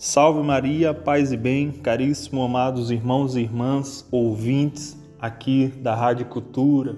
Salve 0.00 0.40
Maria, 0.44 0.94
paz 0.94 1.32
e 1.32 1.36
bem, 1.36 1.72
caríssimo 1.72 2.40
amados 2.44 2.88
irmãos 2.92 3.34
e 3.34 3.40
irmãs, 3.40 4.06
ouvintes 4.12 4.96
aqui 5.20 5.74
da 5.82 5.92
Rádio 5.92 6.26
Cultura, 6.26 6.94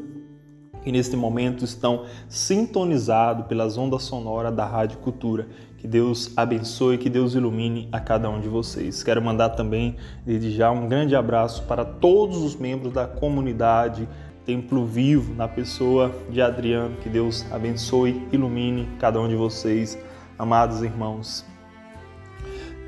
que 0.82 0.92
neste 0.92 1.16
momento 1.16 1.64
estão 1.64 2.04
sintonizados 2.28 3.46
pelas 3.46 3.78
ondas 3.78 4.02
sonoras 4.02 4.54
da 4.54 4.66
Rádio 4.66 4.98
Cultura. 4.98 5.48
Que 5.78 5.88
Deus 5.88 6.30
abençoe, 6.36 6.98
que 6.98 7.08
Deus 7.08 7.34
ilumine 7.34 7.88
a 7.90 7.98
cada 7.98 8.28
um 8.28 8.38
de 8.38 8.48
vocês. 8.48 9.02
Quero 9.02 9.22
mandar 9.22 9.48
também, 9.50 9.96
desde 10.26 10.50
já, 10.50 10.70
um 10.70 10.86
grande 10.86 11.16
abraço 11.16 11.62
para 11.62 11.86
todos 11.86 12.36
os 12.36 12.54
membros 12.54 12.92
da 12.92 13.06
comunidade 13.06 14.06
Templo 14.44 14.84
Vivo, 14.84 15.34
na 15.34 15.48
pessoa 15.48 16.14
de 16.28 16.42
Adriano. 16.42 16.98
Que 16.98 17.08
Deus 17.08 17.46
abençoe, 17.50 18.28
ilumine 18.30 18.86
cada 18.98 19.18
um 19.18 19.26
de 19.26 19.36
vocês, 19.36 19.96
amados 20.38 20.82
irmãos. 20.82 21.48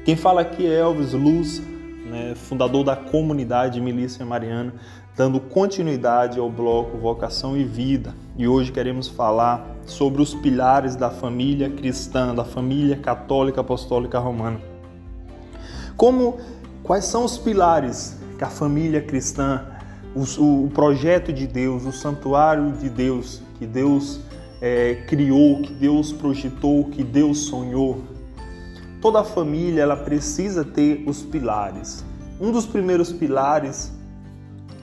Quem 0.04 0.16
fala 0.16 0.40
aqui 0.40 0.66
é 0.66 0.80
Elvis 0.80 1.12
Luz, 1.12 1.62
né, 2.04 2.34
fundador 2.34 2.82
da 2.82 2.96
comunidade 2.96 3.80
Milícia 3.80 4.26
Mariana, 4.26 4.74
dando 5.16 5.38
continuidade 5.38 6.40
ao 6.40 6.50
bloco 6.50 6.98
Vocação 6.98 7.56
e 7.56 7.62
Vida. 7.62 8.12
E 8.36 8.48
hoje 8.48 8.72
queremos 8.72 9.06
falar 9.06 9.64
sobre 9.86 10.20
os 10.20 10.34
pilares 10.34 10.96
da 10.96 11.08
família 11.08 11.70
cristã, 11.70 12.34
da 12.34 12.44
família 12.44 12.96
católica 12.96 13.60
apostólica 13.60 14.18
romana. 14.18 14.60
Como 15.96 16.36
quais 16.82 17.04
são 17.04 17.24
os 17.24 17.38
pilares 17.38 18.18
que 18.36 18.42
a 18.42 18.50
família 18.50 19.00
cristã, 19.00 19.64
o, 20.16 20.64
o 20.64 20.70
projeto 20.70 21.32
de 21.32 21.46
Deus, 21.46 21.86
o 21.86 21.92
santuário 21.92 22.72
de 22.72 22.88
Deus 22.90 23.40
que 23.56 23.64
Deus 23.64 24.18
é, 24.60 25.04
criou, 25.06 25.62
que 25.62 25.72
Deus 25.72 26.12
projetou, 26.12 26.86
que 26.86 27.04
Deus 27.04 27.38
sonhou, 27.38 28.02
Toda 29.02 29.24
família 29.24 29.82
ela 29.82 29.96
precisa 29.96 30.64
ter 30.64 31.02
os 31.08 31.22
pilares. 31.22 32.04
Um 32.40 32.52
dos 32.52 32.64
primeiros 32.64 33.12
pilares 33.12 33.92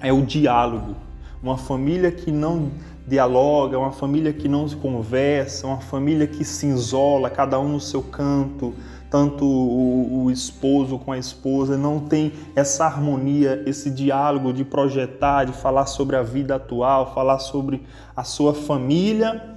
é 0.02 0.12
o 0.12 0.22
diálogo. 0.24 0.94
Uma 1.42 1.58
família 1.58 2.12
que 2.12 2.30
não 2.30 2.70
dialoga, 3.08 3.80
uma 3.80 3.94
família 3.94 4.34
que 4.34 4.50
não 4.50 4.68
se 4.68 4.76
conversa, 4.76 5.66
uma 5.66 5.80
família 5.80 6.28
que 6.28 6.44
se 6.44 6.68
isola, 6.68 7.30
cada 7.30 7.58
um 7.62 7.70
no 7.70 7.80
seu 7.80 8.04
canto, 8.04 8.74
tanto 9.10 9.46
o, 9.46 10.26
o, 10.26 10.30
esposo 10.30 11.00
com 11.00 11.14
a 11.14 11.18
esposa, 11.18 11.78
não 11.78 12.02
tem 12.02 12.34
essa 12.58 12.86
harmonia, 12.86 13.64
esse 13.66 13.90
diálogo 13.90 14.52
de 14.52 14.66
projetar, 14.66 15.46
de 15.46 15.54
falar 15.54 15.86
sobre 15.86 16.18
a 16.18 16.22
vida 16.22 16.56
atual, 16.56 17.14
falar 17.14 17.40
sobre 17.40 17.84
a 18.14 18.26
sua 18.26 18.54
família. 18.54 19.56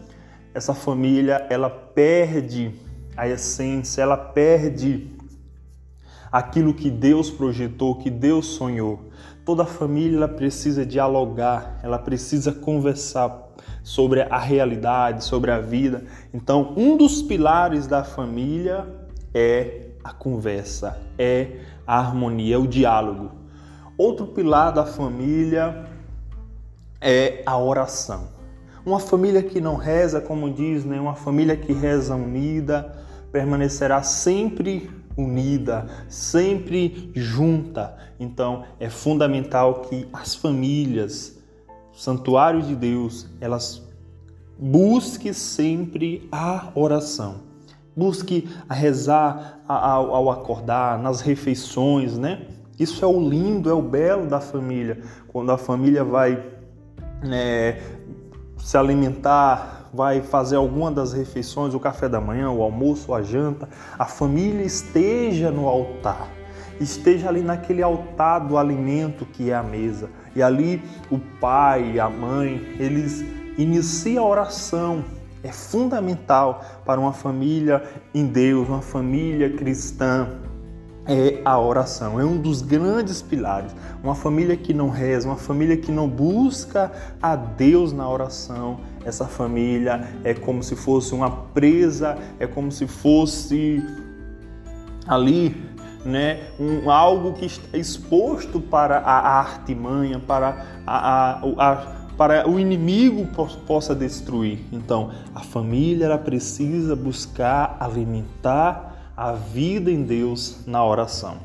Essa 0.55 0.73
família 0.73 1.49
ela 1.51 1.69
perde 1.69 2.73
a 3.17 3.29
essência, 3.29 4.03
ela 4.03 4.17
perde 4.17 5.09
aquilo 6.31 6.73
que 6.73 6.91
Deus 6.91 7.31
projetou, 7.31 7.97
que 7.97 8.09
Deus 8.09 8.47
sonhou. 8.47 9.11
Toda 9.45 9.67
família 9.67 10.27
precisa 10.29 10.87
dialogar, 10.87 11.79
ela 11.83 11.99
precisa 11.99 12.53
conversar 12.53 13.51
sobre 13.83 14.23
a 14.23 14.39
realidade, 14.39 15.25
sobre 15.25 15.51
a 15.51 15.61
vida. 15.61 16.05
Então, 16.33 16.73
um 16.77 16.97
dos 16.97 17.21
pilares 17.21 17.87
da 17.87 18.03
família 18.05 18.87
é 19.35 19.89
a 20.03 20.13
conversa, 20.13 21.01
é 21.19 21.59
a 21.87 21.99
harmonia, 21.99 22.55
é 22.55 22.59
o 22.59 22.67
diálogo. 22.67 23.33
Outro 23.99 24.29
pilar 24.29 24.73
da 24.73 24.87
família 24.87 25.85
é 27.01 27.43
a 27.45 27.59
oração. 27.59 28.29
Uma 28.85 28.99
família 28.99 29.43
que 29.43 29.61
não 29.61 29.77
reza, 29.77 30.21
como 30.21 30.51
diz, 30.51 30.85
né? 30.85 31.01
uma 31.01 31.15
família 31.15 31.57
que 31.57 31.73
reza 31.73 32.17
unida, 32.17 32.93
permanecerá 33.31 34.03
sempre 34.03 34.91
unida, 35.17 35.87
sempre 36.09 37.11
junta. 37.15 37.97
Então 38.19 38.65
é 38.81 38.91
fundamental 38.91 39.83
que 39.83 40.09
as 40.13 40.35
famílias, 40.35 41.39
santuário 41.93 42.63
de 42.63 42.75
Deus, 42.75 43.29
elas 43.41 43.83
busquem 44.59 45.33
sempre 45.33 46.29
a 46.33 46.71
oração. 46.75 47.43
Busque 47.95 48.49
a 48.69 48.75
rezar 48.75 49.61
ao, 49.69 50.31
acordar, 50.31 50.99
nas 50.99 51.21
refeições, 51.21 52.17
né? 52.17 52.47
Isso 52.81 53.05
é 53.05 53.09
o 53.09 53.21
lindo, 53.29 53.69
é 53.69 53.75
o 53.75 53.83
belo 53.83 54.27
da 54.27 54.41
família. 54.41 55.03
Quando 55.29 55.53
a 55.53 55.59
família 55.59 56.03
vai 56.03 56.43
né, 57.23 57.81
se 58.63 58.77
alimentar, 58.77 59.91
vai 59.93 60.23
fazer 60.23 60.57
alguma 60.57 60.91
das 60.91 61.13
refeições, 61.13 61.75
o 61.75 61.81
café 61.81 62.09
da 62.09 62.21
manhã, 62.21 62.51
o 62.51 62.63
almoço, 62.63 63.13
a 63.13 63.21
janta, 63.21 63.69
a 63.99 64.07
família 64.07 64.65
esteja 64.65 65.51
no 65.51 65.67
altar, 65.67 66.29
esteja 66.81 67.29
ali 67.29 67.43
naquele 67.43 67.83
altar 67.83 68.39
do 68.39 68.57
alimento 68.57 69.27
que 69.27 69.51
é 69.51 69.55
a 69.55 69.63
mesa. 69.63 70.09
E 70.35 70.43
ali 70.43 70.81
o 71.11 71.19
pai, 71.19 71.99
a 71.99 72.09
mãe, 72.09 72.77
eles 72.79 73.25
iniciam 73.59 74.25
a 74.25 74.29
oração. 74.29 75.05
É 75.43 75.51
fundamental 75.51 76.65
para 76.87 77.01
uma 77.01 77.13
família 77.13 77.83
em 78.15 78.25
Deus, 78.27 78.69
uma 78.69 78.81
família 78.81 79.51
cristã 79.57 80.29
é 81.07 81.41
a 81.45 81.59
oração. 81.59 82.21
É 82.21 82.25
um 82.25 82.37
dos 82.37 82.63
grandes 82.63 83.21
pilares. 83.21 83.75
Uma 84.03 84.15
família 84.15 84.57
que 84.57 84.73
não 84.73 84.89
reza, 84.89 85.29
uma 85.29 85.37
família 85.37 85.77
que 85.77 85.91
não 85.91 86.09
busca 86.09 86.93
a 87.21 87.37
Deus 87.37 87.93
na 87.93 88.09
oração, 88.09 88.81
essa 89.05 89.27
família 89.27 90.09
é 90.25 90.33
como 90.35 90.63
se 90.63 90.77
fosse 90.77 91.15
uma 91.15 91.31
presa, 91.31 92.17
é 92.39 92.47
como 92.47 92.71
se 92.71 92.87
fosse 92.87 93.83
ali, 95.07 95.57
né, 96.05 96.41
um, 96.59 96.91
algo 96.91 97.33
que 97.33 97.47
está 97.47 97.77
exposto 97.77 98.61
para 98.61 98.99
a 98.99 99.39
artimanha, 99.39 100.21
para 100.21 100.65
a, 100.87 101.41
a, 101.41 101.73
a 101.73 102.03
para 102.17 102.49
o 102.49 102.61
inimigo 102.61 103.27
possa 103.67 103.95
destruir. 103.95 104.61
Então, 104.71 105.11
a 105.35 105.41
família 105.41 106.05
ela 106.05 106.19
precisa 106.19 106.95
buscar 106.95 107.77
alimentar 107.81 108.92
a 109.23 109.35
vida 109.35 109.89
em 109.89 110.03
Deus 110.03 110.67
na 110.67 110.85
oração. 110.85 111.37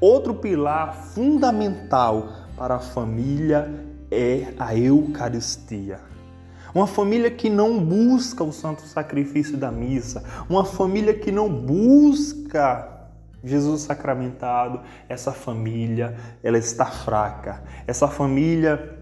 Outro 0.00 0.34
pilar 0.34 0.92
fundamental 0.94 2.28
para 2.56 2.74
a 2.74 2.80
família 2.80 3.72
é 4.10 4.52
a 4.58 4.76
Eucaristia. 4.76 6.00
Uma 6.74 6.88
família 6.88 7.30
que 7.30 7.48
não 7.48 7.78
busca 7.78 8.42
o 8.42 8.52
santo 8.52 8.82
sacrifício 8.82 9.56
da 9.56 9.70
missa, 9.70 10.24
uma 10.50 10.64
família 10.64 11.14
que 11.14 11.30
não 11.30 11.48
busca 11.48 13.06
Jesus 13.44 13.82
sacramentado, 13.82 14.80
essa 15.08 15.30
família, 15.30 16.16
ela 16.42 16.58
está 16.58 16.86
fraca. 16.86 17.62
Essa 17.86 18.08
família 18.08 18.97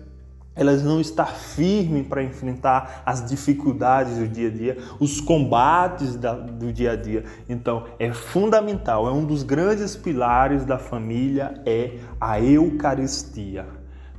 elas 0.57 0.83
não 0.83 1.01
estão 1.01 1.27
firmes 1.27 2.07
para 2.07 2.23
enfrentar 2.23 3.03
as 3.05 3.25
dificuldades 3.25 4.17
do 4.17 4.27
dia 4.27 4.49
a 4.49 4.51
dia, 4.51 4.79
os 4.99 5.21
combates 5.21 6.17
da, 6.17 6.33
do 6.33 6.73
dia 6.73 6.93
a 6.93 6.97
dia. 6.97 7.25
Então, 7.49 7.85
é 7.99 8.13
fundamental, 8.13 9.07
é 9.07 9.13
um 9.13 9.25
dos 9.25 9.43
grandes 9.43 9.95
pilares 9.95 10.65
da 10.65 10.79
família 10.79 11.63
é 11.67 11.99
a 12.19 12.41
Eucaristia. 12.41 13.67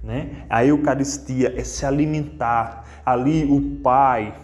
Né? 0.03 0.45
A 0.49 0.63
Eucaristia 0.63 1.53
é 1.57 1.63
se 1.63 1.85
alimentar. 1.85 2.85
Ali 3.05 3.45
o 3.45 3.79
pai, 3.81 4.35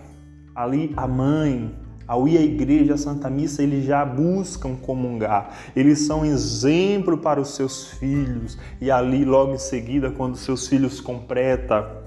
ali 0.56 0.94
a 0.98 1.08
mãe, 1.08 1.76
ao 2.08 2.28
ir 2.28 2.38
à 2.38 2.42
igreja, 2.42 2.96
à 2.96 2.98
Santa 2.98 3.30
Missa, 3.30 3.64
eles 3.64 3.86
já 3.86 4.04
buscam 4.06 4.76
comungar. 4.76 5.56
Eles 5.76 6.00
são 6.00 6.26
exemplo 6.26 7.18
para 7.18 7.40
os 7.40 7.56
seus 7.56 7.88
filhos. 7.88 8.58
E 8.82 8.92
ali, 8.92 9.24
logo 9.26 9.54
em 9.54 9.58
seguida, 9.60 10.12
quando 10.12 10.36
seus 10.36 10.68
filhos 10.68 11.00
completam 11.00 12.04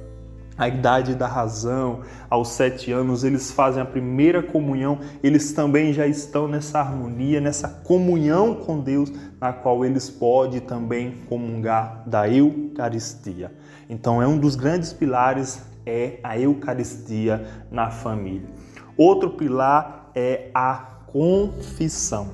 a 0.59 0.69
idade 0.69 1.15
da 1.15 1.27
razão, 1.27 2.01
aos 2.31 2.49
sete 2.49 2.91
anos, 2.91 3.25
eles 3.25 3.51
fazem 3.51 3.83
a 3.83 3.85
primeira 3.85 4.43
comunhão, 4.43 4.99
eles 5.23 5.53
também 5.53 5.93
já 5.93 6.07
estão 6.07 6.49
nessa 6.49 6.81
harmonia, 6.81 7.41
nessa 7.41 7.69
comunhão 7.69 8.55
com 8.55 8.81
Deus, 8.81 9.13
na 9.39 9.53
qual 9.53 9.85
eles 9.85 10.09
podem 10.09 10.61
também 10.61 11.15
comungar 11.29 12.03
da 12.07 12.29
Eucaristia. 12.29 13.53
Então, 13.89 14.23
é 14.23 14.27
um 14.27 14.39
dos 14.39 14.57
grandes 14.57 14.93
pilares 14.93 15.61
é 15.85 16.19
a 16.25 16.39
Eucaristia 16.39 17.47
na 17.71 17.91
família. 17.91 18.49
Outro 18.97 19.31
pilar 19.31 20.11
é 20.15 20.51
a 20.55 20.75
confissão, 21.07 22.31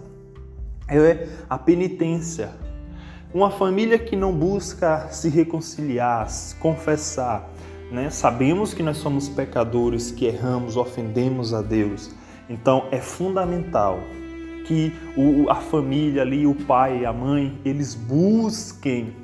é 0.89 1.29
a 1.51 1.59
penitência. 1.59 2.51
Uma 3.35 3.51
família 3.51 3.99
que 3.99 4.15
não 4.15 4.33
busca 4.33 5.09
se 5.11 5.29
reconciliar, 5.29 6.29
se 6.31 6.55
confessar, 6.57 7.51
né? 7.91 8.11
Sabemos 8.11 8.73
que 8.73 8.83
nós 8.83 8.99
somos 8.99 9.29
pecadores, 9.29 10.11
que 10.11 10.25
erramos, 10.27 10.77
ofendemos 10.77 11.53
a 11.53 11.63
Deus. 11.63 12.15
Então 12.49 12.87
é 12.91 12.99
fundamental 12.99 13.99
que 14.65 14.93
a 15.49 15.57
família 15.57 16.23
ali, 16.23 16.47
o 16.47 16.55
pai 16.55 17.01
e 17.01 17.07
a 17.07 17.13
mãe, 17.13 17.59
eles 17.65 17.95
busquem 17.95 19.17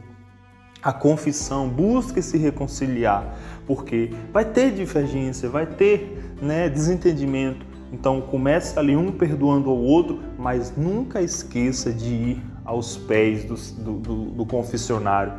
a 0.83 0.93
confissão, 0.93 1.69
busquem 1.69 2.23
se 2.23 2.39
reconciliar, 2.39 3.37
porque 3.67 4.11
vai 4.33 4.45
ter 4.45 4.73
divergência, 4.73 5.49
vai 5.49 5.67
ter 5.67 6.28
né, 6.41 6.69
desentendimento, 6.69 7.67
Então 7.93 8.21
comece 8.21 8.79
ali 8.79 8.95
um 8.95 9.11
perdoando 9.11 9.71
o 9.71 9.83
outro, 9.83 10.21
mas 10.39 10.77
nunca 10.77 11.23
esqueça 11.23 11.93
de 11.93 12.09
ir 12.09 12.43
aos 12.65 12.97
pés 12.97 13.45
do, 13.45 13.55
do, 13.99 14.25
do 14.27 14.47
confessionário, 14.47 15.33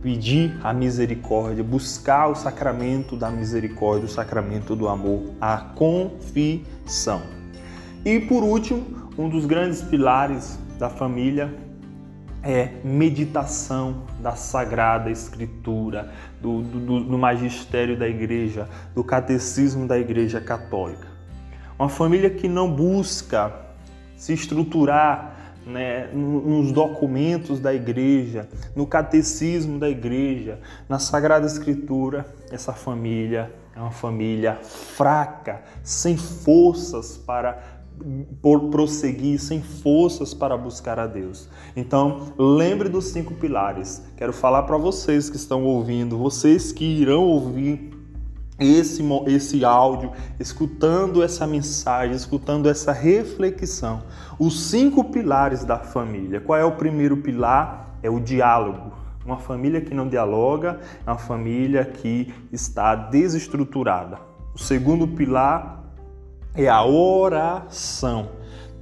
pedir 0.00 0.58
a 0.62 0.72
misericórdia, 0.72 1.62
buscar 1.62 2.28
o 2.28 2.34
sacramento 2.34 3.16
da 3.16 3.30
misericórdia, 3.30 4.06
o 4.06 4.08
sacramento 4.08 4.74
do 4.74 4.88
amor, 4.88 5.34
a 5.40 5.58
confissão. 5.58 7.20
E 8.04 8.18
por 8.20 8.42
último, 8.42 9.10
um 9.18 9.28
dos 9.28 9.44
grandes 9.44 9.82
pilares 9.82 10.58
da 10.78 10.88
família 10.88 11.52
é 12.42 12.70
meditação 12.84 14.02
da 14.20 14.36
Sagrada 14.36 15.10
Escritura, 15.10 16.12
do, 16.40 16.62
do, 16.62 17.00
do, 17.04 17.18
magistério 17.18 17.98
da 17.98 18.08
Igreja, 18.08 18.68
do 18.94 19.02
catecismo 19.02 19.86
da 19.86 19.98
Igreja 19.98 20.40
Católica. 20.40 21.06
Uma 21.78 21.88
família 21.88 22.30
que 22.30 22.48
não 22.48 22.72
busca 22.72 23.52
se 24.16 24.32
estruturar 24.32 25.36
né, 25.64 26.08
nos 26.12 26.72
documentos 26.72 27.60
da 27.60 27.74
igreja, 27.74 28.48
no 28.74 28.86
catecismo 28.86 29.78
da 29.78 29.88
igreja, 29.88 30.58
na 30.88 30.98
Sagrada 30.98 31.46
Escritura, 31.46 32.26
essa 32.50 32.72
família 32.72 33.52
é 33.76 33.80
uma 33.80 33.92
família 33.92 34.58
fraca, 34.62 35.62
sem 35.84 36.16
forças 36.16 37.16
para 37.16 37.77
por 38.40 38.68
prosseguir 38.70 39.40
sem 39.40 39.62
forças 39.62 40.32
para 40.34 40.56
buscar 40.56 40.98
a 40.98 41.06
Deus. 41.06 41.48
Então, 41.76 42.32
lembre 42.38 42.88
dos 42.88 43.06
cinco 43.06 43.34
pilares. 43.34 44.02
Quero 44.16 44.32
falar 44.32 44.62
para 44.64 44.76
vocês 44.76 45.28
que 45.28 45.36
estão 45.36 45.64
ouvindo, 45.64 46.16
vocês 46.18 46.72
que 46.72 46.84
irão 46.84 47.24
ouvir 47.24 47.90
esse, 48.58 49.02
esse 49.26 49.64
áudio, 49.64 50.12
escutando 50.40 51.22
essa 51.22 51.46
mensagem, 51.46 52.16
escutando 52.16 52.68
essa 52.68 52.92
reflexão. 52.92 54.02
Os 54.38 54.68
cinco 54.68 55.04
pilares 55.04 55.64
da 55.64 55.78
família. 55.78 56.40
Qual 56.40 56.58
é 56.58 56.64
o 56.64 56.72
primeiro 56.72 57.18
pilar? 57.18 57.98
É 58.02 58.10
o 58.10 58.20
diálogo. 58.20 58.92
Uma 59.24 59.38
família 59.38 59.80
que 59.80 59.94
não 59.94 60.08
dialoga 60.08 60.80
é 61.06 61.10
uma 61.10 61.18
família 61.18 61.84
que 61.84 62.32
está 62.50 62.94
desestruturada. 62.94 64.18
O 64.54 64.58
segundo 64.58 65.06
pilar 65.06 65.77
é 66.54 66.68
a 66.68 66.84
oração. 66.84 68.30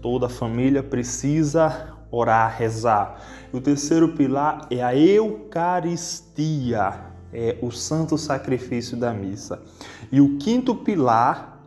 Toda 0.00 0.28
família 0.28 0.82
precisa 0.82 1.94
orar, 2.10 2.56
rezar. 2.56 3.20
O 3.52 3.60
terceiro 3.60 4.08
pilar 4.14 4.66
é 4.70 4.82
a 4.82 4.96
Eucaristia, 4.96 6.94
é 7.32 7.56
o 7.60 7.70
santo 7.70 8.16
sacrifício 8.16 8.96
da 8.96 9.12
missa. 9.12 9.62
E 10.10 10.20
o 10.20 10.36
quinto 10.38 10.74
pilar 10.74 11.60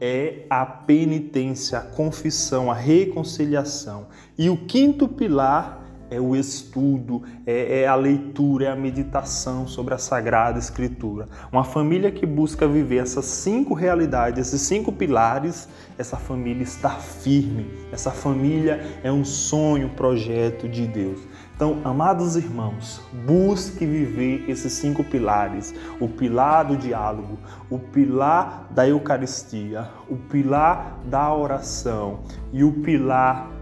é 0.00 0.46
a 0.50 0.66
penitência, 0.66 1.78
a 1.78 1.82
confissão, 1.82 2.70
a 2.70 2.74
reconciliação. 2.74 4.06
E 4.36 4.50
o 4.50 4.56
quinto 4.66 5.06
pilar 5.06 5.81
é 6.12 6.20
o 6.20 6.36
estudo, 6.36 7.22
é, 7.46 7.80
é, 7.80 7.86
a 7.86 7.94
leitura, 7.94 8.66
é 8.66 8.70
a 8.70 8.76
meditação 8.76 9.66
sobre 9.66 9.94
a 9.94 9.98
Sagrada 9.98 10.58
Escritura. 10.58 11.26
Uma 11.50 11.64
família 11.64 12.10
que 12.10 12.26
busca 12.26 12.68
viver 12.68 12.98
essas 12.98 13.24
cinco 13.24 13.72
realidades, 13.72 14.48
esses 14.48 14.60
cinco 14.60 14.92
pilares, 14.92 15.68
essa 15.96 16.18
família 16.18 16.62
está 16.62 16.90
firme. 16.90 17.66
Essa 17.90 18.10
família 18.10 18.80
é 19.02 19.10
um 19.10 19.24
sonho, 19.24 19.88
projeto 19.90 20.68
de 20.68 20.86
Deus. 20.86 21.20
Então, 21.54 21.80
amados 21.84 22.36
irmãos, 22.36 23.00
busque 23.24 23.86
viver 23.86 24.44
esses 24.50 24.72
cinco 24.72 25.02
pilares: 25.04 25.74
o 26.00 26.08
pilar 26.08 26.66
do 26.66 26.76
diálogo, 26.76 27.38
o 27.70 27.78
pilar 27.78 28.66
da 28.70 28.86
Eucaristia, 28.86 29.88
o 30.10 30.16
pilar 30.16 30.98
da 31.04 31.32
oração 31.32 32.20
e 32.52 32.64
o 32.64 32.72
pilar 32.82 33.61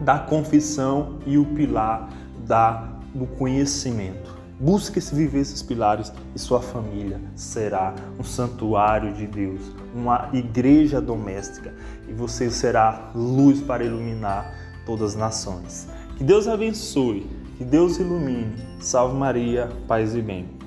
da 0.00 0.18
confissão 0.18 1.18
e 1.26 1.36
o 1.36 1.44
pilar 1.44 2.08
da, 2.46 2.88
do 3.14 3.26
conhecimento. 3.26 4.38
Busque 4.58 5.00
se 5.00 5.14
viver 5.14 5.40
esses 5.40 5.62
pilares 5.62 6.12
e 6.34 6.38
sua 6.38 6.60
família 6.60 7.18
será 7.34 7.94
um 8.18 8.22
santuário 8.22 9.12
de 9.14 9.26
Deus, 9.26 9.72
uma 9.94 10.28
igreja 10.34 11.00
doméstica 11.00 11.74
e 12.06 12.12
você 12.12 12.50
será 12.50 13.10
luz 13.14 13.60
para 13.60 13.84
iluminar 13.84 14.54
todas 14.84 15.12
as 15.12 15.16
nações. 15.16 15.88
Que 16.18 16.24
Deus 16.24 16.46
abençoe, 16.46 17.26
que 17.56 17.64
Deus 17.64 17.98
ilumine. 17.98 18.54
Salve 18.80 19.16
Maria, 19.16 19.70
paz 19.88 20.14
e 20.14 20.20
bem. 20.20 20.59